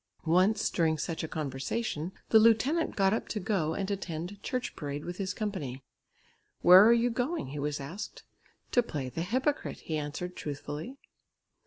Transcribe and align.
Once 0.25 0.71
during 0.71 0.97
such 0.97 1.23
a 1.23 1.27
conversation 1.27 2.11
the 2.29 2.39
lieutenant 2.39 2.95
got 2.95 3.13
up 3.13 3.27
to 3.27 3.39
go 3.39 3.75
and 3.75 3.91
attend 3.91 4.41
church 4.41 4.75
parade 4.75 5.05
with 5.05 5.17
his 5.17 5.31
company. 5.31 5.83
"Where 6.63 6.83
are 6.83 6.91
you 6.91 7.11
going?" 7.11 7.49
he 7.49 7.59
was 7.59 7.79
asked. 7.79 8.23
"To 8.71 8.81
play 8.81 9.09
the 9.09 9.21
hypocrite," 9.21 9.81
he 9.81 9.97
answered 9.97 10.35
truthfully. 10.35 10.97